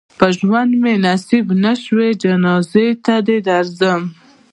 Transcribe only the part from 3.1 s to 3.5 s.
دې